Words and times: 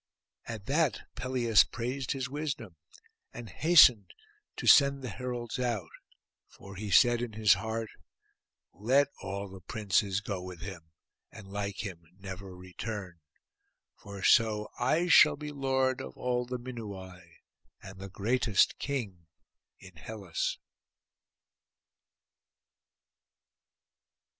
At 0.47 0.65
that 0.65 1.01
Pelias 1.15 1.63
praised 1.63 2.13
his 2.13 2.27
wisdom, 2.27 2.75
and 3.35 3.51
hastened 3.51 4.15
to 4.55 4.65
send 4.65 5.03
the 5.03 5.09
heralds 5.11 5.59
out; 5.59 5.91
for 6.47 6.75
he 6.75 6.89
said 6.89 7.21
in 7.21 7.33
his 7.33 7.53
heart, 7.53 7.87
'Let 8.73 9.09
all 9.21 9.47
the 9.47 9.61
princes 9.61 10.19
go 10.19 10.41
with 10.41 10.61
him, 10.61 10.89
and, 11.31 11.51
like 11.51 11.85
him, 11.85 12.07
never 12.17 12.55
return; 12.55 13.19
for 13.95 14.23
so 14.23 14.69
I 14.79 15.05
shall 15.07 15.35
be 15.35 15.51
lord 15.51 16.01
of 16.01 16.17
all 16.17 16.47
the 16.47 16.57
Minuai, 16.57 17.21
and 17.83 17.99
the 17.99 18.09
greatest 18.09 18.79
king 18.79 19.27
in 19.79 19.97
Hellas. 19.97 20.57